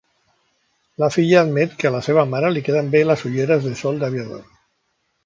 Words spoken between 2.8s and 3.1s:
bé